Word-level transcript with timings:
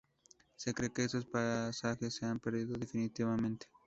Se 0.55 0.73
cree 0.73 0.91
que 0.91 1.03
estos 1.03 1.27
pasajes 1.27 2.15
se 2.15 2.25
han 2.25 2.39
perdido 2.39 2.75
definitivamente. 2.75 3.67